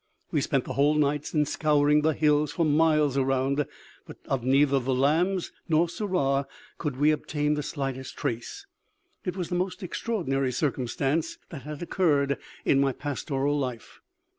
[0.31, 3.67] We spent the whole night in scouring the hills for miles around,
[4.07, 6.47] but of neither the lambs nor Sirrah
[6.79, 8.65] could we obtain the slightest trace.
[9.25, 13.99] It was the most extraordinary circumstance that had occurred in my pastoral life.